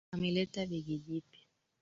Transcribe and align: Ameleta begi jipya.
Ameleta 0.13 0.61
begi 0.69 0.95
jipya. 1.05 1.41